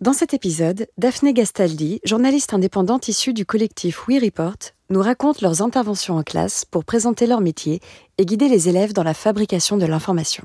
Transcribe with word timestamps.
Dans 0.00 0.14
cet 0.14 0.32
épisode, 0.32 0.86
Daphné 0.96 1.34
Gastaldi, 1.34 2.00
journaliste 2.04 2.54
indépendante 2.54 3.08
issue 3.08 3.34
du 3.34 3.44
collectif 3.44 4.08
We 4.08 4.18
Report, 4.24 4.56
nous 4.88 5.02
raconte 5.02 5.42
leurs 5.42 5.60
interventions 5.60 6.16
en 6.16 6.22
classe 6.22 6.64
pour 6.64 6.86
présenter 6.86 7.26
leur 7.26 7.42
métier 7.42 7.82
et 8.16 8.24
guider 8.24 8.48
les 8.48 8.70
élèves 8.70 8.94
dans 8.94 9.02
la 9.02 9.12
fabrication 9.12 9.76
de 9.76 9.84
l'information. 9.84 10.44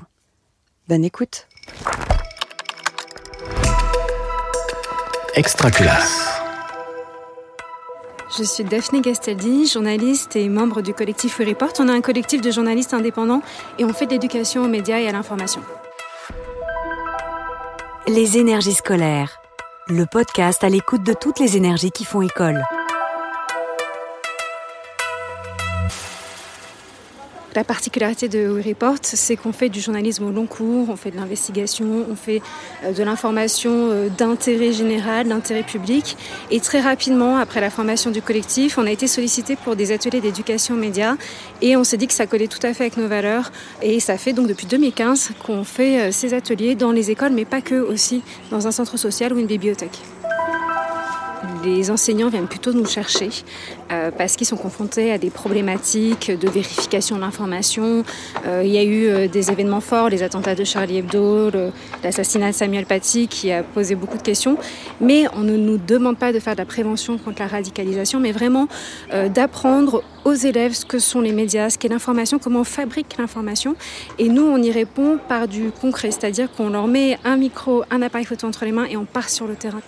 Bonne 0.90 1.04
écoute. 1.04 1.48
Extra 5.36 5.70
classe. 5.70 6.28
Je 8.36 8.44
suis 8.44 8.64
Daphné 8.64 9.00
Gastaldi, 9.00 9.66
journaliste 9.66 10.36
et 10.36 10.50
membre 10.50 10.82
du 10.82 10.92
collectif 10.92 11.38
We 11.38 11.48
Report. 11.48 11.72
On 11.78 11.88
a 11.88 11.94
un 11.94 12.02
collectif 12.02 12.42
de 12.42 12.50
journalistes 12.50 12.92
indépendants 12.92 13.40
et 13.78 13.86
on 13.86 13.94
fait 13.94 14.04
de 14.04 14.10
l'éducation 14.10 14.64
aux 14.64 14.68
médias 14.68 14.98
et 15.00 15.08
à 15.08 15.12
l'information. 15.12 15.62
Les 18.06 18.36
énergies 18.36 18.74
scolaires. 18.74 19.40
Le 19.88 20.04
podcast 20.04 20.64
à 20.64 20.68
l'écoute 20.68 21.04
de 21.04 21.12
toutes 21.12 21.38
les 21.38 21.56
énergies 21.56 21.92
qui 21.92 22.04
font 22.04 22.20
école. 22.20 22.60
La 27.56 27.64
particularité 27.64 28.28
de 28.28 28.50
We 28.50 28.66
Report, 28.66 28.98
c'est 29.02 29.34
qu'on 29.34 29.50
fait 29.50 29.70
du 29.70 29.80
journalisme 29.80 30.26
au 30.26 30.30
long 30.30 30.44
cours, 30.44 30.90
on 30.90 30.96
fait 30.96 31.10
de 31.10 31.16
l'investigation, 31.16 32.04
on 32.10 32.14
fait 32.14 32.42
euh, 32.84 32.92
de 32.92 33.02
l'information 33.02 33.70
euh, 33.72 34.10
d'intérêt 34.10 34.74
général, 34.74 35.28
d'intérêt 35.28 35.62
public. 35.62 36.18
Et 36.50 36.60
très 36.60 36.82
rapidement, 36.82 37.38
après 37.38 37.62
la 37.62 37.70
formation 37.70 38.10
du 38.10 38.20
collectif, 38.20 38.76
on 38.76 38.86
a 38.86 38.90
été 38.90 39.06
sollicité 39.06 39.56
pour 39.56 39.74
des 39.74 39.90
ateliers 39.90 40.20
d'éducation 40.20 40.74
aux 40.74 40.78
médias 40.78 41.16
et 41.62 41.78
on 41.78 41.84
s'est 41.84 41.96
dit 41.96 42.06
que 42.06 42.12
ça 42.12 42.26
collait 42.26 42.46
tout 42.46 42.60
à 42.62 42.74
fait 42.74 42.84
avec 42.84 42.98
nos 42.98 43.08
valeurs. 43.08 43.50
Et 43.80 44.00
ça 44.00 44.18
fait 44.18 44.34
donc 44.34 44.48
depuis 44.48 44.66
2015 44.66 45.30
qu'on 45.42 45.64
fait 45.64 46.08
euh, 46.08 46.12
ces 46.12 46.34
ateliers 46.34 46.74
dans 46.74 46.92
les 46.92 47.10
écoles, 47.10 47.32
mais 47.32 47.46
pas 47.46 47.62
que 47.62 47.76
aussi, 47.76 48.20
dans 48.50 48.66
un 48.66 48.70
centre 48.70 48.98
social 48.98 49.32
ou 49.32 49.38
une 49.38 49.46
bibliothèque 49.46 50.02
les 51.64 51.90
enseignants 51.90 52.28
viennent 52.28 52.46
plutôt 52.46 52.72
nous 52.72 52.86
chercher 52.86 53.30
euh, 53.92 54.10
parce 54.16 54.36
qu'ils 54.36 54.46
sont 54.46 54.56
confrontés 54.56 55.12
à 55.12 55.18
des 55.18 55.30
problématiques 55.30 56.30
de 56.30 56.48
vérification 56.48 57.16
de 57.16 57.20
l'information. 57.20 58.04
Euh, 58.46 58.62
il 58.64 58.70
y 58.70 58.78
a 58.78 58.82
eu 58.82 59.06
euh, 59.06 59.28
des 59.28 59.50
événements 59.50 59.80
forts, 59.80 60.08
les 60.08 60.22
attentats 60.22 60.54
de 60.54 60.64
Charlie 60.64 60.98
Hebdo, 60.98 61.50
l'assassinat 62.02 62.50
de 62.50 62.54
Samuel 62.54 62.86
Paty 62.86 63.28
qui 63.28 63.52
a 63.52 63.62
posé 63.62 63.94
beaucoup 63.94 64.16
de 64.16 64.22
questions. 64.22 64.56
Mais 65.00 65.24
on 65.34 65.40
ne 65.40 65.56
nous 65.56 65.78
demande 65.78 66.18
pas 66.18 66.32
de 66.32 66.38
faire 66.38 66.54
de 66.54 66.60
la 66.60 66.66
prévention 66.66 67.18
contre 67.18 67.40
la 67.40 67.48
radicalisation, 67.48 68.20
mais 68.20 68.32
vraiment 68.32 68.68
d'apprendre 69.34 70.02
aux 70.24 70.32
élèves 70.32 70.72
ce 70.72 70.84
que 70.84 70.98
sont 70.98 71.20
les 71.20 71.32
médias, 71.32 71.70
ce 71.70 71.78
qu'est 71.78 71.88
l'information, 71.88 72.38
comment 72.38 72.60
on 72.60 72.64
fabrique 72.64 73.16
l'information. 73.18 73.76
Et 74.18 74.28
nous, 74.28 74.42
on 74.44 74.60
y 74.62 74.70
répond 74.70 75.18
par 75.28 75.48
du 75.48 75.70
concret, 75.70 76.10
c'est-à-dire 76.10 76.50
qu'on 76.50 76.70
leur 76.70 76.86
met 76.86 77.18
un 77.24 77.36
micro, 77.36 77.84
un 77.90 78.02
appareil 78.02 78.26
photo 78.26 78.46
entre 78.46 78.64
les 78.64 78.72
mains 78.72 78.86
et 78.86 78.96
on 78.96 79.04
part 79.04 79.28
sur 79.28 79.46
le 79.46 79.54
terrain. 79.54 79.82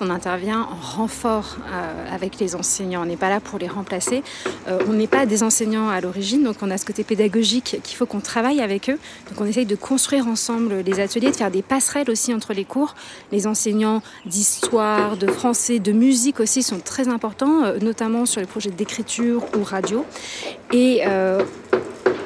On 0.00 0.10
intervient 0.10 0.60
en 0.60 0.76
renfort 0.76 1.56
euh, 1.66 2.14
avec 2.14 2.38
les 2.38 2.54
enseignants. 2.54 3.02
On 3.02 3.06
n'est 3.06 3.16
pas 3.16 3.28
là 3.28 3.40
pour 3.40 3.58
les 3.58 3.66
remplacer. 3.66 4.22
Euh, 4.68 4.78
on 4.88 4.92
n'est 4.92 5.06
pas 5.08 5.26
des 5.26 5.42
enseignants 5.42 5.88
à 5.88 6.00
l'origine, 6.00 6.44
donc 6.44 6.56
on 6.62 6.70
a 6.70 6.78
ce 6.78 6.84
côté 6.84 7.02
pédagogique 7.02 7.80
qu'il 7.82 7.96
faut 7.96 8.06
qu'on 8.06 8.20
travaille 8.20 8.60
avec 8.60 8.90
eux. 8.90 8.98
Donc 9.28 9.40
on 9.40 9.44
essaye 9.44 9.66
de 9.66 9.74
construire 9.74 10.28
ensemble 10.28 10.80
les 10.80 11.00
ateliers, 11.00 11.30
de 11.30 11.36
faire 11.36 11.50
des 11.50 11.62
passerelles 11.62 12.10
aussi 12.10 12.32
entre 12.32 12.52
les 12.52 12.64
cours. 12.64 12.94
Les 13.32 13.46
enseignants 13.46 14.02
d'histoire, 14.26 15.16
de 15.16 15.26
français, 15.26 15.78
de 15.80 15.92
musique 15.92 16.40
aussi 16.40 16.62
sont 16.62 16.78
très 16.78 17.08
importants, 17.08 17.64
euh, 17.64 17.78
notamment 17.80 18.26
sur 18.26 18.40
les 18.40 18.46
projets 18.46 18.70
d'écriture 18.70 19.44
ou 19.58 19.64
radio. 19.64 20.04
Et 20.72 21.02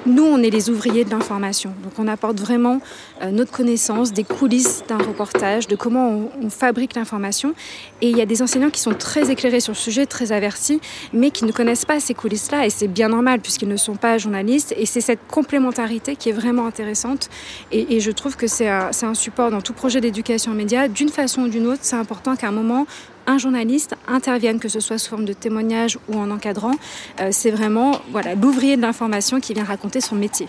nous, 0.06 0.24
on 0.24 0.42
est 0.42 0.50
les 0.50 0.70
ouvriers 0.70 1.04
de 1.04 1.10
l'information. 1.10 1.72
Donc 1.84 1.92
on 1.98 2.08
apporte 2.08 2.40
vraiment 2.40 2.80
euh, 3.22 3.30
notre 3.30 3.52
connaissance 3.52 4.12
des 4.12 4.24
coulisses 4.24 4.82
d'un 4.88 4.98
reportage, 4.98 5.68
de 5.68 5.76
comment 5.76 6.28
on, 6.40 6.50
fabrique 6.50 6.94
l'information. 6.94 7.54
Et 8.00 8.10
il 8.10 8.16
y 8.16 8.20
a 8.20 8.26
des 8.26 8.42
enseignants 8.42 8.70
qui 8.70 8.80
sont 8.80 8.94
très 8.94 9.30
éclairés 9.30 9.60
sur 9.60 9.72
le 9.72 9.78
sujet, 9.78 10.06
très 10.06 10.32
avertis, 10.32 10.80
mais 11.12 11.30
qui 11.30 11.44
ne 11.44 11.52
connaissent 11.52 11.84
pas 11.84 12.00
ces 12.00 12.14
coulisses-là. 12.14 12.66
Et 12.66 12.70
c'est 12.70 12.88
bien 12.88 13.08
normal 13.08 13.40
puisqu'ils 13.40 13.68
ne 13.68 13.76
sont 13.76 13.94
pas 13.94 14.18
journalistes. 14.18 14.74
Et 14.76 14.86
c'est 14.86 15.00
cette 15.00 15.26
complémentarité 15.28 16.16
qui 16.16 16.28
est 16.28 16.32
vraiment 16.32 16.66
intéressante. 16.66 17.30
Et, 17.70 18.00
je 18.00 18.10
trouve 18.10 18.36
que 18.36 18.48
c'est 18.48 18.68
un, 18.68 18.90
un 19.02 19.14
support 19.14 19.50
dans 19.50 19.60
tout 19.60 19.72
projet 19.72 20.00
d'éducation 20.00 20.52
média. 20.52 20.88
D'une 20.88 21.08
façon 21.08 21.42
ou 21.42 21.48
d'une 21.48 21.66
autre, 21.66 21.80
c'est 21.82 21.96
important 21.96 22.34
qu'à 22.34 22.48
un 22.48 22.52
moment, 22.52 22.86
un 23.26 23.38
journaliste 23.38 23.94
intervienne, 24.06 24.58
que 24.58 24.68
ce 24.68 24.80
soit 24.80 24.98
sous 24.98 25.10
forme 25.10 25.24
de 25.24 25.32
témoignage 25.32 25.98
ou 26.08 26.18
en 26.18 26.30
encadrant. 26.30 26.74
Euh, 27.20 27.28
c'est 27.32 27.50
vraiment 27.50 28.00
voilà, 28.10 28.34
l'ouvrier 28.34 28.76
de 28.76 28.82
l'information 28.82 29.40
qui 29.40 29.54
vient 29.54 29.64
raconter 29.64 30.00
son 30.00 30.16
métier. 30.16 30.46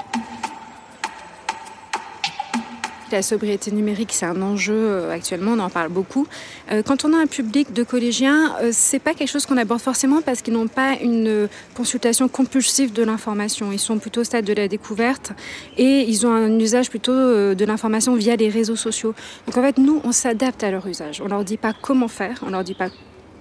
La 3.13 3.21
sobriété 3.21 3.69
numérique, 3.69 4.11
c'est 4.11 4.25
un 4.25 4.41
enjeu 4.41 4.73
euh, 4.73 5.11
actuellement, 5.11 5.51
on 5.51 5.59
en 5.59 5.69
parle 5.69 5.89
beaucoup. 5.89 6.25
Euh, 6.71 6.81
quand 6.81 7.05
on 7.05 7.13
a 7.13 7.17
un 7.17 7.27
public 7.27 7.71
de 7.71 7.83
collégiens, 7.83 8.55
euh, 8.59 8.71
c'est 8.73 8.97
pas 8.97 9.13
quelque 9.13 9.29
chose 9.29 9.45
qu'on 9.45 9.57
aborde 9.57 9.81
forcément 9.81 10.23
parce 10.23 10.41
qu'ils 10.41 10.55
n'ont 10.55 10.67
pas 10.67 10.95
une 10.99 11.47
consultation 11.75 12.27
compulsive 12.27 12.91
de 12.91 13.03
l'information. 13.03 13.71
Ils 13.71 13.77
sont 13.77 13.99
plutôt 13.99 14.21
au 14.21 14.23
stade 14.23 14.45
de 14.45 14.53
la 14.53 14.67
découverte 14.67 15.31
et 15.77 15.99
ils 16.07 16.25
ont 16.25 16.31
un 16.31 16.57
usage 16.57 16.89
plutôt 16.89 17.13
de 17.13 17.65
l'information 17.65 18.15
via 18.15 18.35
les 18.35 18.49
réseaux 18.49 18.75
sociaux. 18.75 19.13
Donc 19.45 19.57
en 19.57 19.61
fait, 19.61 19.77
nous, 19.77 20.01
on 20.03 20.11
s'adapte 20.11 20.63
à 20.63 20.71
leur 20.71 20.87
usage. 20.87 21.21
On 21.21 21.27
leur 21.27 21.43
dit 21.43 21.57
pas 21.57 21.73
comment 21.79 22.07
faire, 22.07 22.39
on 22.43 22.49
leur 22.49 22.63
dit 22.63 22.73
pas 22.73 22.89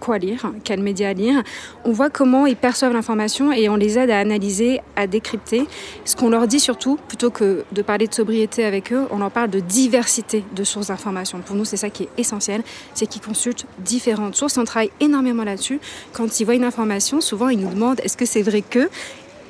quoi 0.02 0.18
lire, 0.18 0.50
quels 0.64 0.82
médias 0.82 1.12
lire. 1.12 1.44
On 1.84 1.92
voit 1.92 2.10
comment 2.10 2.44
ils 2.44 2.56
perçoivent 2.56 2.92
l'information 2.92 3.52
et 3.52 3.68
on 3.68 3.76
les 3.76 4.00
aide 4.00 4.10
à 4.10 4.18
analyser, 4.18 4.80
à 4.96 5.06
décrypter. 5.06 5.64
Ce 6.04 6.16
qu'on 6.16 6.28
leur 6.28 6.48
dit 6.48 6.58
surtout, 6.58 6.98
plutôt 7.06 7.30
que 7.30 7.64
de 7.70 7.82
parler 7.82 8.08
de 8.08 8.14
sobriété 8.14 8.64
avec 8.64 8.92
eux, 8.92 9.06
on 9.12 9.18
leur 9.18 9.30
parle 9.30 9.50
de 9.50 9.60
diversité 9.60 10.44
de 10.56 10.64
sources 10.64 10.88
d'information. 10.88 11.38
Pour 11.38 11.54
nous, 11.54 11.64
c'est 11.64 11.76
ça 11.76 11.88
qui 11.88 12.02
est 12.02 12.08
essentiel, 12.18 12.62
c'est 12.94 13.06
qu'ils 13.06 13.22
consultent 13.22 13.64
différentes 13.78 14.34
sources. 14.34 14.58
On 14.58 14.64
travaille 14.64 14.90
énormément 14.98 15.44
là-dessus. 15.44 15.78
Quand 16.12 16.40
ils 16.40 16.44
voient 16.44 16.56
une 16.56 16.64
information, 16.64 17.20
souvent 17.20 17.48
ils 17.48 17.60
nous 17.60 17.70
demandent 17.70 18.00
est-ce 18.00 18.16
que 18.16 18.26
c'est 18.26 18.42
vrai 18.42 18.62
que 18.62 18.90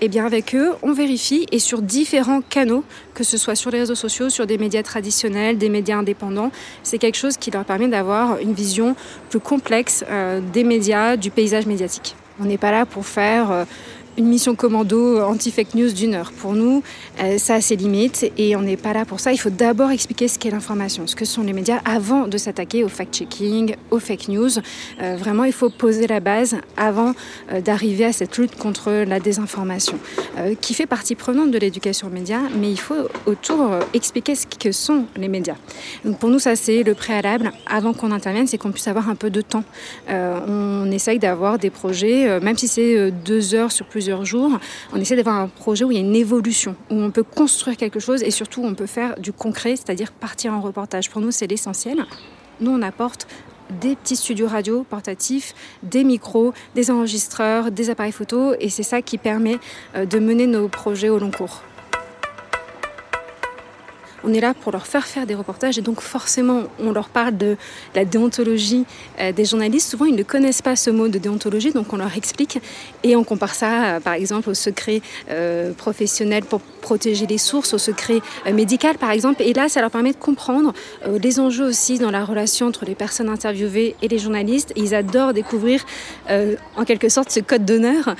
eh 0.04 0.08
bien 0.08 0.26
avec 0.26 0.52
eux, 0.56 0.72
on 0.82 0.92
vérifie 0.92 1.46
et 1.52 1.60
sur 1.60 1.80
différents 1.80 2.40
canaux, 2.40 2.82
que 3.14 3.22
ce 3.22 3.38
soit 3.38 3.54
sur 3.54 3.70
les 3.70 3.78
réseaux 3.78 3.94
sociaux, 3.94 4.30
sur 4.30 4.48
des 4.48 4.58
médias 4.58 4.82
traditionnels, 4.82 5.58
des 5.58 5.68
médias 5.68 5.96
indépendants, 5.96 6.50
c'est 6.82 6.98
quelque 6.98 7.14
chose 7.14 7.36
qui 7.36 7.52
leur 7.52 7.64
permet 7.64 7.86
d'avoir 7.86 8.38
une 8.38 8.52
vision 8.52 8.96
plus 9.30 9.38
complexe 9.38 10.04
euh, 10.10 10.40
des 10.52 10.64
médias, 10.64 11.16
du 11.16 11.30
paysage 11.30 11.66
médiatique. 11.66 12.16
On 12.40 12.46
n'est 12.46 12.58
pas 12.58 12.72
là 12.72 12.84
pour 12.84 13.06
faire 13.06 13.52
euh, 13.52 13.64
une 14.18 14.26
mission 14.26 14.54
commando 14.54 15.20
anti-fake 15.20 15.74
news 15.74 15.92
d'une 15.92 16.14
heure. 16.14 16.32
Pour 16.32 16.52
nous, 16.52 16.82
euh, 17.20 17.38
ça 17.38 17.54
a 17.54 17.60
ses 17.60 17.76
limites 17.76 18.30
et 18.36 18.56
on 18.56 18.62
n'est 18.62 18.76
pas 18.76 18.92
là 18.92 19.04
pour 19.04 19.20
ça. 19.20 19.32
Il 19.32 19.38
faut 19.38 19.50
d'abord 19.50 19.90
expliquer 19.90 20.28
ce 20.28 20.38
qu'est 20.38 20.50
l'information, 20.50 21.06
ce 21.06 21.16
que 21.16 21.24
sont 21.24 21.42
les 21.42 21.52
médias 21.52 21.80
avant 21.84 22.28
de 22.28 22.36
s'attaquer 22.36 22.84
au 22.84 22.88
fact-checking, 22.88 23.74
aux 23.90 23.98
fake 23.98 24.28
news. 24.28 24.50
Euh, 25.00 25.16
vraiment, 25.16 25.44
il 25.44 25.52
faut 25.52 25.70
poser 25.70 26.06
la 26.06 26.20
base 26.20 26.56
avant 26.76 27.14
euh, 27.52 27.60
d'arriver 27.60 28.04
à 28.04 28.12
cette 28.12 28.36
lutte 28.36 28.56
contre 28.56 28.90
la 29.06 29.20
désinformation, 29.20 29.98
qui 30.60 30.74
fait 30.74 30.86
partie 30.86 31.14
prenante 31.14 31.50
de 31.50 31.58
l'éducation 31.58 32.08
aux 32.08 32.10
médias, 32.10 32.42
mais 32.58 32.70
il 32.70 32.78
faut 32.78 33.08
autour 33.26 33.70
expliquer 33.94 34.34
ce 34.34 34.46
que 34.46 34.72
sont 34.72 35.06
les 35.16 35.28
médias. 35.28 35.56
Donc 36.04 36.18
pour 36.18 36.28
nous, 36.28 36.38
ça 36.38 36.56
c'est 36.56 36.82
le 36.82 36.94
préalable 36.94 37.52
avant 37.66 37.92
qu'on 37.92 38.10
intervienne, 38.10 38.46
c'est 38.46 38.58
qu'on 38.58 38.72
puisse 38.72 38.88
avoir 38.88 39.08
un 39.08 39.14
peu 39.14 39.30
de 39.30 39.40
temps. 39.40 39.64
on 40.08 40.90
essaye 40.90 41.18
d'avoir 41.18 41.58
des 41.58 41.70
projets, 41.70 42.40
même 42.40 42.56
si 42.56 42.68
c'est 42.68 43.10
deux 43.10 43.54
heures 43.54 43.72
sur 43.72 43.86
plusieurs 43.86 44.01
on 44.10 45.00
essaie 45.00 45.16
d'avoir 45.16 45.36
un 45.36 45.48
projet 45.48 45.84
où 45.84 45.90
il 45.90 45.94
y 45.94 46.00
a 46.00 46.04
une 46.04 46.16
évolution, 46.16 46.76
où 46.90 46.94
on 46.94 47.10
peut 47.10 47.22
construire 47.22 47.76
quelque 47.76 48.00
chose 48.00 48.22
et 48.22 48.30
surtout 48.30 48.62
on 48.64 48.74
peut 48.74 48.86
faire 48.86 49.18
du 49.18 49.32
concret, 49.32 49.76
c'est-à-dire 49.76 50.12
partir 50.12 50.52
en 50.52 50.60
reportage. 50.60 51.10
Pour 51.10 51.20
nous, 51.20 51.30
c'est 51.30 51.46
l'essentiel. 51.46 52.04
Nous, 52.60 52.70
on 52.70 52.82
apporte 52.82 53.26
des 53.80 53.96
petits 53.96 54.16
studios 54.16 54.48
radio 54.48 54.84
portatifs, 54.88 55.54
des 55.82 56.04
micros, 56.04 56.52
des 56.74 56.90
enregistreurs, 56.90 57.70
des 57.70 57.90
appareils 57.90 58.12
photo 58.12 58.54
et 58.60 58.68
c'est 58.68 58.82
ça 58.82 59.00
qui 59.02 59.18
permet 59.18 59.58
euh, 59.94 60.04
de 60.04 60.18
mener 60.18 60.46
nos 60.46 60.68
projets 60.68 61.08
au 61.08 61.18
long 61.18 61.30
cours. 61.30 61.62
On 64.24 64.32
est 64.32 64.40
là 64.40 64.54
pour 64.54 64.72
leur 64.72 64.86
faire 64.86 65.06
faire 65.06 65.26
des 65.26 65.34
reportages 65.34 65.78
et 65.78 65.82
donc 65.82 66.00
forcément 66.00 66.62
on 66.78 66.92
leur 66.92 67.08
parle 67.08 67.36
de 67.36 67.56
la 67.94 68.04
déontologie 68.04 68.84
euh, 69.20 69.32
des 69.32 69.44
journalistes. 69.44 69.90
Souvent 69.90 70.04
ils 70.04 70.14
ne 70.14 70.22
connaissent 70.22 70.62
pas 70.62 70.76
ce 70.76 70.90
mot 70.90 71.08
de 71.08 71.18
déontologie 71.18 71.72
donc 71.72 71.92
on 71.92 71.96
leur 71.96 72.16
explique 72.16 72.58
et 73.02 73.16
on 73.16 73.24
compare 73.24 73.54
ça 73.54 73.84
euh, 73.96 74.00
par 74.00 74.14
exemple 74.14 74.50
au 74.50 74.54
secret 74.54 75.02
euh, 75.30 75.72
professionnel 75.72 76.44
pour 76.44 76.60
protéger 76.80 77.26
les 77.26 77.38
sources, 77.38 77.74
au 77.74 77.78
secret 77.78 78.20
médical 78.52 78.98
par 78.98 79.10
exemple. 79.10 79.42
Et 79.42 79.52
là 79.52 79.68
ça 79.68 79.80
leur 79.80 79.90
permet 79.90 80.12
de 80.12 80.16
comprendre 80.16 80.72
les 81.06 81.38
enjeux 81.38 81.66
aussi 81.66 81.98
dans 81.98 82.10
la 82.10 82.24
relation 82.24 82.66
entre 82.66 82.84
les 82.84 82.94
personnes 82.94 83.28
interviewées 83.28 83.94
et 84.02 84.08
les 84.08 84.18
journalistes. 84.18 84.72
ils 84.76 84.94
adorent 84.94 85.32
découvrir 85.32 85.84
en 86.28 86.84
quelque 86.84 87.08
sorte 87.08 87.30
ce 87.30 87.38
code 87.40 87.64
d'honneur 87.64 88.16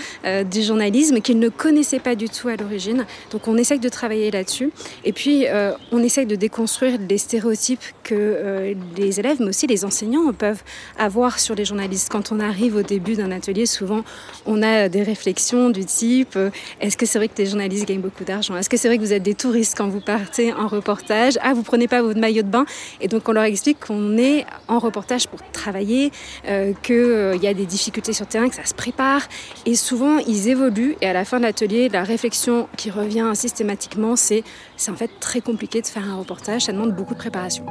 du 0.51 0.63
journalisme 0.63 1.21
qu'ils 1.21 1.41
ne 1.41 1.49
connaissaient 1.49 1.99
pas 1.99 2.15
du 2.15 2.29
tout 2.29 2.49
à 2.49 2.57
l'origine. 2.57 3.05
Donc 3.33 3.49
on 3.49 3.57
essaye 3.57 3.81
de 3.81 3.89
travailler 3.89 4.31
là-dessus. 4.31 4.71
Et 5.05 5.13
puis 5.13 5.47
on 5.93 6.03
essaye 6.03 6.27
de 6.27 6.37
déconstruire 6.37 6.99
les 7.09 7.19
stéréotypes 7.19 7.85
que 8.03 8.15
euh, 8.15 8.75
les 8.97 9.21
élèves, 9.21 9.37
mais 9.41 9.49
aussi 9.49 9.67
les 9.67 9.85
enseignants 9.85 10.33
peuvent 10.33 10.63
avoir 10.99 11.39
sur 11.39 11.55
les 11.55 11.65
journalistes. 11.65 12.09
Quand 12.11 12.33
on 12.33 12.41
arrive 12.41 12.77
au 12.77 12.83
début 12.83 13.15
d'un 13.15 13.31
atelier, 13.31 13.67
souvent, 13.67 14.03
on 14.47 14.63
a 14.63 14.89
des 14.89 15.03
réflexions 15.03 15.71
du 15.71 15.85
type 15.85 16.37
euh, 16.37 16.51
est-ce 16.81 16.97
que 16.97 17.07
c'est 17.07 17.19
vrai 17.19 17.29
que 17.29 17.37
les 17.39 17.47
journalistes 17.47 17.87
gagnent 17.87 18.01
beaucoup 18.01 18.25
d'argent? 18.25 18.57
Est-ce 18.57 18.69
que 18.69 18.77
c'est 18.77 18.89
vrai 18.89 18.97
que 18.97 19.03
vous 19.03 19.13
êtes 19.13 19.23
des 19.23 19.35
touristes 19.35 19.75
quand 19.77 19.89
vous 19.89 20.01
partez 20.01 20.53
en 20.53 20.67
reportage? 20.67 21.39
Ah, 21.43 21.55
vous 21.55 21.63
prenez 21.63 21.89
pas 21.89 22.03
votre 22.03 22.19
maillot 22.19 22.43
de 22.43 22.49
bain? 22.49 22.65
Et 23.01 23.09
donc, 23.09 23.29
on 23.29 23.33
leur 23.33 23.45
explique 23.45 23.81
qu'on 23.87 24.17
est 24.19 24.47
en 24.69 24.79
reportage 24.79 25.29
pour 25.29 25.41
travailler, 25.53 26.11
euh, 26.49 26.73
qu'il 26.83 27.43
y 27.43 27.47
a 27.47 27.55
des 27.55 27.67
difficultés 27.67 28.13
sur 28.13 28.25
le 28.25 28.31
terrain, 28.31 28.49
que 28.49 28.55
ça 28.55 28.65
se 28.65 28.75
prépare. 28.75 29.23
Et 29.67 29.75
souvent, 29.75 30.19
ils 30.19 30.49
évoluent. 30.49 30.97
Et 31.01 31.07
à 31.07 31.13
la 31.13 31.25
fin 31.25 31.39
de 31.39 31.43
l'atelier, 31.43 31.89
la 31.89 32.05
réflexion 32.05 32.69
qui 32.77 32.91
revient 32.91 33.31
systématiquement, 33.35 34.17
c'est 34.17 34.43
c'est 34.77 34.91
en 34.91 34.97
fait 34.97 35.11
très 35.21 35.41
compliqué 35.41 35.82
de 35.83 35.87
faire 35.87 36.09
un 36.09 36.17
reportage, 36.17 36.63
ça 36.63 36.73
demande 36.73 36.95
beaucoup 36.95 37.15
de 37.15 37.19
préparation. 37.19 37.67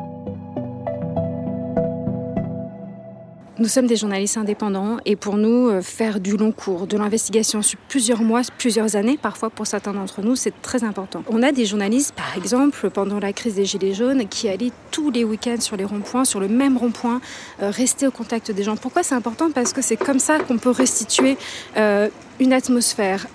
Nous 3.61 3.67
sommes 3.67 3.85
des 3.85 3.95
journalistes 3.95 4.37
indépendants 4.37 4.97
et 5.05 5.15
pour 5.15 5.37
nous, 5.37 5.69
euh, 5.69 5.81
faire 5.83 6.19
du 6.19 6.35
long 6.35 6.51
cours, 6.51 6.87
de 6.87 6.97
l'investigation 6.97 7.61
sur 7.61 7.77
plusieurs 7.89 8.23
mois, 8.23 8.41
plusieurs 8.57 8.95
années, 8.95 9.19
parfois 9.21 9.51
pour 9.51 9.67
certains 9.67 9.93
d'entre 9.93 10.23
nous, 10.23 10.35
c'est 10.35 10.63
très 10.63 10.83
important. 10.83 11.23
On 11.29 11.43
a 11.43 11.51
des 11.51 11.67
journalistes, 11.67 12.13
par 12.15 12.35
exemple, 12.35 12.89
pendant 12.89 13.19
la 13.19 13.33
crise 13.33 13.53
des 13.53 13.65
Gilets 13.65 13.93
jaunes, 13.93 14.27
qui 14.27 14.49
allaient 14.49 14.71
tous 14.89 15.11
les 15.11 15.23
week-ends 15.23 15.59
sur 15.59 15.77
les 15.77 15.85
ronds-points, 15.85 16.25
sur 16.25 16.39
le 16.39 16.47
même 16.47 16.75
rond-point, 16.75 17.21
euh, 17.61 17.69
rester 17.69 18.07
au 18.07 18.11
contact 18.11 18.49
des 18.49 18.63
gens. 18.63 18.77
Pourquoi 18.77 19.03
c'est 19.03 19.13
important? 19.13 19.51
Parce 19.51 19.73
que 19.73 19.83
c'est 19.83 19.97
comme 19.97 20.17
ça 20.17 20.39
qu'on 20.39 20.57
peut 20.57 20.71
restituer 20.71 21.37
euh, 21.77 22.09
une 22.39 22.53
atmosphère, 22.53 23.27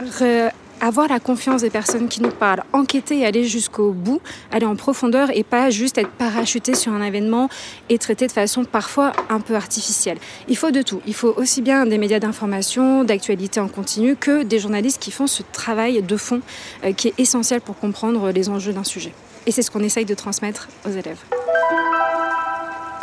avoir 0.81 1.09
la 1.09 1.21
confiance 1.21 1.63
des 1.63 1.71
personnes 1.71 2.09
qui 2.09 2.23
nous 2.23 2.31
parlent, 2.31 2.63
enquêter 2.73 3.19
et 3.21 3.27
aller 3.27 3.45
jusqu'au 3.45 3.93
bout, 3.93 4.21
aller 4.53 4.67
en 4.67 4.77
profondeur 4.77 5.31
et 5.35 5.43
pas 5.43 5.71
juste 5.71 5.99
être 5.99 6.11
parachuté 6.11 6.75
sur 6.75 6.93
un 6.93 7.03
événement 7.03 7.49
et 7.89 7.99
traité 7.99 8.27
de 8.27 8.33
façon 8.33 8.65
parfois 8.65 9.13
un 9.29 9.41
peu 9.41 9.55
artificielle. 9.55 10.19
Il 10.49 10.57
faut 10.57 10.71
de 10.71 10.83
tout. 10.83 11.01
Il 11.07 11.15
faut 11.15 11.35
aussi 11.37 11.63
bien 11.63 11.87
des 11.87 11.99
médias 11.99 12.19
d'information, 12.19 13.05
d'actualité 13.05 13.61
en 13.61 13.69
continu 13.69 14.17
que 14.17 14.43
des 14.43 14.59
journalistes 14.59 15.01
qui 15.01 15.11
font 15.11 15.27
ce 15.27 15.43
travail 15.53 16.03
de 16.03 16.17
fond 16.17 16.41
euh, 16.85 16.93
qui 16.93 17.09
est 17.09 17.15
essentiel 17.19 17.61
pour 17.61 17.79
comprendre 17.79 18.31
les 18.31 18.49
enjeux 18.49 18.73
d'un 18.73 18.85
sujet. 18.85 19.13
Et 19.47 19.53
c'est 19.53 19.63
ce 19.63 19.71
qu'on 19.71 19.83
essaye 19.83 20.05
de 20.05 20.15
transmettre 20.15 20.69
aux 20.87 20.91
élèves. 20.91 21.19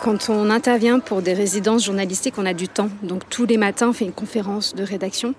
Quand 0.04 0.30
on 0.30 0.50
intervient 0.50 1.00
pour 1.00 1.22
des 1.22 1.32
résidences 1.32 1.86
journalistiques, 1.86 2.34
on 2.38 2.46
a 2.46 2.54
du 2.54 2.68
temps. 2.68 2.90
Donc 3.04 3.22
tous 3.30 3.46
les 3.46 3.56
matins, 3.56 3.88
on 3.88 3.94
fait 3.94 4.04
une 4.04 4.12
conférence 4.12 4.76
de 4.76 4.84
rédaction 4.84 5.34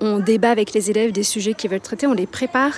on 0.00 0.18
débat 0.18 0.50
avec 0.50 0.72
les 0.72 0.90
élèves 0.90 1.12
des 1.12 1.22
sujets 1.22 1.54
qu'ils 1.54 1.70
veulent 1.70 1.80
traiter, 1.80 2.06
on 2.06 2.12
les 2.12 2.26
prépare, 2.26 2.72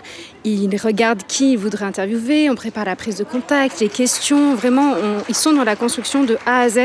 ils 0.45 0.69
regardent 0.77 1.23
qui 1.27 1.53
ils 1.53 1.59
voudraient 1.59 1.87
interviewer, 1.87 2.51
on 2.51 2.55
prépare 2.55 2.85
la 2.85 2.95
prise 2.95 3.17
de 3.17 3.25
contact, 3.25 3.81
les 3.81 3.89
questions, 3.89 4.55
vraiment, 4.55 4.95
ils 5.29 5.35
sont 5.35 5.53
dans 5.53 5.65
la 5.65 5.77
construction 5.77 6.25
de 6.25 6.37
A 6.45 6.61
à 6.61 6.69
Z 6.69 6.79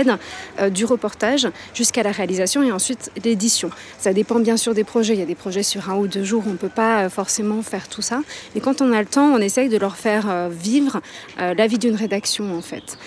euh, 0.60 0.70
du 0.70 0.86
reportage 0.86 1.48
jusqu'à 1.74 2.02
la 2.02 2.12
réalisation 2.12 2.64
et 2.64 2.72
ensuite 2.72 3.12
l'édition. 3.24 3.70
Ça 4.00 4.14
dépend 4.14 4.40
bien 4.40 4.58
sûr 4.58 4.74
des 4.74 4.86
projets, 4.86 5.14
il 5.14 5.20
y 5.20 5.24
a 5.24 5.26
des 5.26 5.36
projets 5.36 5.64
sur 5.64 5.90
un 5.90 5.98
ou 5.98 6.08
deux 6.08 6.24
jours, 6.24 6.44
on 6.48 6.52
ne 6.52 6.58
peut 6.58 6.70
pas 6.70 7.04
euh, 7.04 7.10
forcément 7.10 7.62
faire 7.62 7.90
tout 7.90 8.02
ça, 8.02 8.22
mais 8.56 8.62
quand 8.62 8.82
on 8.82 8.94
a 8.94 9.02
le 9.02 9.08
temps, 9.08 9.34
on 9.34 9.40
essaye 9.40 9.68
de 9.68 9.78
leur 9.78 9.98
faire 9.98 10.30
euh, 10.30 10.50
vivre 10.50 11.02
la 11.38 11.68
vie 11.68 11.78
d'une 11.78 11.96
rédaction 11.96 12.56
en 12.56 12.62
fait. 12.62 12.98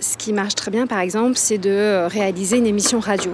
Ce 0.00 0.16
qui 0.16 0.32
marche 0.32 0.54
très 0.54 0.70
bien, 0.70 0.86
par 0.86 1.00
exemple, 1.00 1.36
c'est 1.36 1.58
de 1.58 2.06
réaliser 2.06 2.56
une 2.56 2.66
émission 2.66 3.00
radio. 3.00 3.32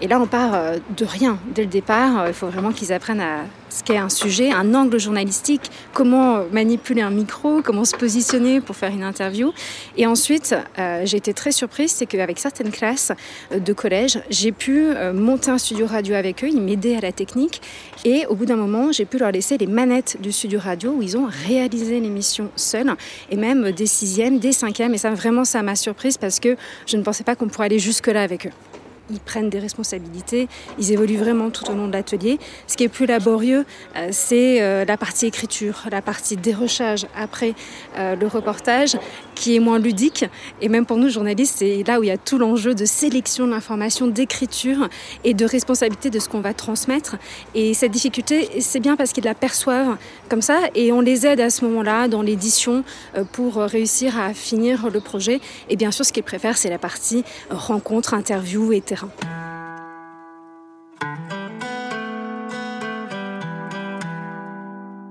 Et 0.00 0.08
là, 0.08 0.18
on 0.18 0.26
part 0.26 0.58
de 0.96 1.04
rien. 1.04 1.38
Dès 1.54 1.62
le 1.62 1.68
départ, 1.68 2.26
il 2.28 2.32
faut 2.34 2.46
vraiment 2.46 2.72
qu'ils 2.72 2.92
apprennent 2.94 3.20
à 3.20 3.44
ce 3.70 3.82
qu'est 3.82 3.98
un 3.98 4.08
sujet, 4.08 4.50
un 4.50 4.74
angle 4.74 4.98
journalistique, 4.98 5.70
comment 5.92 6.44
manipuler 6.52 7.02
un 7.02 7.10
micro, 7.10 7.62
comment 7.62 7.84
se 7.84 7.96
positionner 7.96 8.60
pour 8.60 8.76
faire 8.76 8.90
une 8.90 9.02
interview. 9.02 9.52
Et 9.96 10.06
ensuite, 10.06 10.54
euh, 10.78 11.02
j'ai 11.04 11.16
été 11.16 11.34
très 11.34 11.52
surprise, 11.52 11.92
c'est 11.92 12.06
qu'avec 12.06 12.38
certaines 12.38 12.70
classes 12.70 13.12
de 13.52 13.72
collège, 13.72 14.20
j'ai 14.30 14.52
pu 14.52 14.86
euh, 14.86 15.12
monter 15.12 15.50
un 15.50 15.58
studio 15.58 15.86
radio 15.86 16.14
avec 16.14 16.44
eux, 16.44 16.48
ils 16.48 16.60
m'aidaient 16.60 16.96
à 16.96 17.00
la 17.00 17.12
technique. 17.12 17.60
Et 18.04 18.26
au 18.26 18.34
bout 18.34 18.46
d'un 18.46 18.56
moment, 18.56 18.92
j'ai 18.92 19.04
pu 19.04 19.18
leur 19.18 19.32
laisser 19.32 19.58
les 19.58 19.66
manettes 19.66 20.18
du 20.20 20.32
studio 20.32 20.58
radio 20.62 20.92
où 20.92 21.02
ils 21.02 21.16
ont 21.16 21.28
réalisé 21.46 22.00
l'émission 22.00 22.50
seuls, 22.56 22.94
et 23.30 23.36
même 23.36 23.72
des 23.72 23.86
sixièmes, 23.86 24.38
des 24.38 24.52
cinquièmes. 24.52 24.94
Et 24.94 24.98
ça, 24.98 25.10
vraiment, 25.10 25.44
ça 25.44 25.62
m'a 25.62 25.76
surprise 25.76 26.16
parce 26.16 26.40
que 26.40 26.56
je 26.86 26.96
ne 26.96 27.02
pensais 27.02 27.24
pas 27.24 27.36
qu'on 27.36 27.48
pourrait 27.48 27.66
aller 27.66 27.78
jusque-là 27.78 28.22
avec 28.22 28.46
eux 28.46 28.67
ils 29.10 29.20
prennent 29.20 29.50
des 29.50 29.58
responsabilités, 29.58 30.48
ils 30.78 30.92
évoluent 30.92 31.16
vraiment 31.16 31.50
tout 31.50 31.70
au 31.70 31.74
long 31.74 31.88
de 31.88 31.92
l'atelier. 31.92 32.38
Ce 32.66 32.76
qui 32.76 32.84
est 32.84 32.88
plus 32.88 33.06
laborieux, 33.06 33.64
euh, 33.96 34.08
c'est 34.10 34.60
euh, 34.60 34.84
la 34.84 34.96
partie 34.96 35.26
écriture, 35.26 35.84
la 35.90 36.02
partie 36.02 36.36
dérochage 36.36 37.06
après 37.16 37.54
euh, 37.96 38.16
le 38.16 38.26
reportage, 38.26 38.96
qui 39.34 39.56
est 39.56 39.60
moins 39.60 39.78
ludique. 39.78 40.24
Et 40.60 40.68
même 40.68 40.86
pour 40.86 40.96
nous, 40.96 41.08
journalistes, 41.08 41.56
c'est 41.58 41.84
là 41.86 42.00
où 42.00 42.02
il 42.02 42.08
y 42.08 42.12
a 42.12 42.18
tout 42.18 42.38
l'enjeu 42.38 42.74
de 42.74 42.84
sélection 42.84 43.46
de 43.46 43.52
l'information, 43.52 44.06
d'écriture 44.06 44.88
et 45.24 45.34
de 45.34 45.44
responsabilité 45.44 46.10
de 46.10 46.18
ce 46.18 46.28
qu'on 46.28 46.40
va 46.40 46.54
transmettre. 46.54 47.16
Et 47.54 47.74
cette 47.74 47.92
difficulté, 47.92 48.48
c'est 48.60 48.80
bien 48.80 48.96
parce 48.96 49.12
qu'ils 49.12 49.24
la 49.24 49.34
perçoivent 49.34 49.96
comme 50.28 50.42
ça 50.42 50.58
et 50.74 50.92
on 50.92 51.00
les 51.00 51.26
aide 51.26 51.40
à 51.40 51.50
ce 51.50 51.64
moment-là 51.64 52.08
dans 52.08 52.22
l'édition 52.22 52.84
pour 53.32 53.56
réussir 53.56 54.18
à 54.18 54.34
finir 54.34 54.90
le 54.90 55.00
projet. 55.00 55.40
Et 55.68 55.76
bien 55.76 55.90
sûr, 55.90 56.04
ce 56.04 56.12
qu'ils 56.12 56.22
préfèrent, 56.22 56.58
c'est 56.58 56.70
la 56.70 56.78
partie 56.78 57.24
rencontre, 57.50 58.14
interview, 58.14 58.72
etc. 58.72 58.97
Torrevieja. 58.98 59.47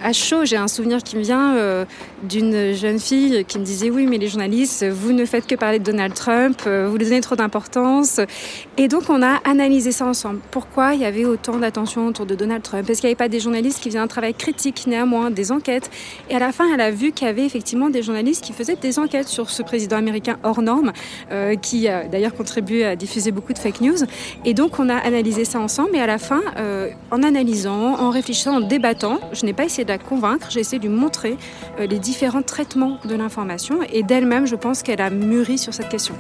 À 0.08 0.14
chaud, 0.14 0.46
j'ai 0.46 0.56
un 0.56 0.70
souvenir 0.70 1.04
qui 1.04 1.18
me 1.18 1.22
vient 1.22 1.58
euh, 1.58 1.84
d'une 2.24 2.74
jeune 2.74 2.98
fille 2.98 3.44
qui 3.44 3.60
me 3.60 3.66
disait 3.66 3.90
oui, 3.90 4.06
mais 4.06 4.18
les 4.18 4.30
journalistes, 4.30 4.86
vous 4.86 5.12
ne 5.12 5.26
faites 5.26 5.46
que 5.46 5.56
parler 5.56 5.80
de 5.80 5.84
Donald 5.84 6.14
Trump, 6.14 6.62
euh, 6.66 6.88
vous 6.90 6.96
lui 6.96 7.04
donnez 7.04 7.20
trop 7.20 7.36
d'importance. 7.36 8.22
Et 8.78 8.88
donc 8.88 9.10
on 9.10 9.22
a 9.22 9.42
analysé 9.44 9.92
ça 9.92 10.06
ensemble. 10.06 10.40
Pourquoi 10.50 10.94
il 10.94 11.02
y 11.02 11.06
avait 11.06 11.26
autant 11.26 11.58
d'attention 11.58 12.08
autour 12.08 12.26
de 12.26 12.36
Donald 12.36 12.64
Trump? 12.64 12.90
Est-ce 12.90 13.02
qu'il 13.02 13.10
n'y 13.10 13.12
avait 13.12 13.18
pas 13.18 13.28
des 13.28 13.42
journalistes 13.42 13.84
qui 13.84 13.90
faisaient 13.90 14.00
un 14.00 14.08
travail 14.08 14.34
critique 14.34 14.88
néanmoins, 14.88 15.30
des 15.30 15.52
enquêtes? 15.52 15.92
Et 16.30 16.36
à 16.38 16.40
la 16.40 16.54
fin, 16.54 16.74
elle 16.74 16.80
a 16.80 16.90
vu 16.90 17.12
qu'il 17.12 17.28
y 17.28 17.30
avait 17.30 17.46
effectivement 17.46 17.90
des 17.90 18.02
journalistes 18.02 18.46
qui 18.46 18.54
faisaient 18.54 18.78
des 18.78 19.00
enquêtes 19.00 19.28
sur 19.28 19.50
ce 19.50 19.62
président 19.62 19.98
américain 19.98 20.38
hors 20.44 20.62
norme, 20.62 20.94
euh, 21.34 21.56
qui 21.56 21.90
d'ailleurs 22.10 22.34
contribué 22.34 22.86
à 22.86 22.96
diffuser 22.96 23.32
beaucoup 23.32 23.52
de 23.52 23.60
fake 23.60 23.82
news. 23.82 23.98
Et 24.46 24.54
donc 24.54 24.80
on 24.80 24.88
a 24.88 24.96
analysé 24.96 25.44
ça 25.44 25.60
ensemble. 25.60 25.98
Et 25.98 26.00
à 26.00 26.08
la 26.08 26.18
fin, 26.18 26.44
en 27.12 27.24
analysant, 27.24 28.00
en 28.00 28.10
réfléchissant, 28.10 28.56
en 28.56 28.62
débattant, 28.62 29.20
je 29.34 29.46
n'ai 29.46 29.52
pas 29.52 29.66
essayé 29.66 29.84
de 29.84 29.97
convaincre, 30.04 30.48
j'ai 30.50 30.60
essayé 30.60 30.80
de 30.80 30.88
lui 30.88 30.94
montrer 30.94 31.38
les 31.78 32.00
différents 32.00 32.42
traitements 32.42 33.00
de 33.06 33.16
l'information 33.16 33.80
et 33.92 34.04
d'elle-même, 34.04 34.46
je 34.46 34.56
pense 34.56 34.84
qu'elle 34.84 35.02
a 35.02 35.10
mûri 35.10 35.58
sur 35.58 35.74
cette 35.74 35.90
question. 35.90 36.16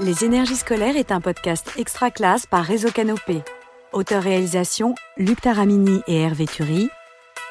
Les 0.00 0.24
énergies 0.24 0.56
scolaires 0.56 0.96
est 0.96 1.12
un 1.12 1.20
podcast 1.20 1.70
extra 1.76 2.10
classe 2.10 2.46
par 2.46 2.64
Réseau 2.64 2.90
Canopé. 2.90 3.42
Auteur-réalisation 3.92 4.94
Luc 5.16 5.40
Taramini 5.40 6.00
et 6.08 6.22
Hervé 6.22 6.46
Thury. 6.46 6.88